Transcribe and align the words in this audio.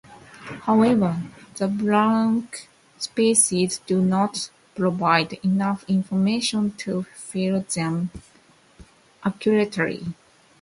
However, 0.63 1.21
the 1.57 1.67
blank 1.67 2.67
spaces 2.97 3.77
do 3.85 4.01
not 4.01 4.49
provide 4.75 5.33
enough 5.45 5.85
information 5.87 6.71
to 6.77 7.03
fill 7.13 7.63
them 7.75 8.09
accurately. 9.23 10.03